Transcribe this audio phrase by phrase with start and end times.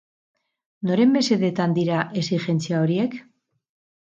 [0.91, 3.21] Noren mesedetan dira exijentzia horiek?